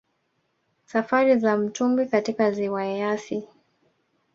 Safari 0.85 1.39
za 1.39 1.57
mtubwi 1.57 2.05
katika 2.05 2.51
Ziwa 2.51 2.85
Eyasi 2.85 3.47